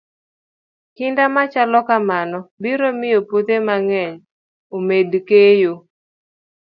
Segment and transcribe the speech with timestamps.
[0.95, 4.15] Kinda machalo kamano biro miyo puothe mang'eny
[4.75, 5.73] omed keyo.